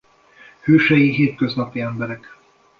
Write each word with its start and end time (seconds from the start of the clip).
Hősei 0.63 1.09
hétköznapi 1.15 1.79
emberek. 1.81 2.37